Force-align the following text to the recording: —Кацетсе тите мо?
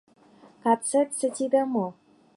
—Кацетсе 0.63 1.27
тите 1.35 1.61
мо? 1.73 1.87